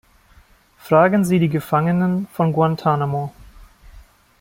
[0.79, 3.31] Fragen Sie die Gefangenen von Guantanamo.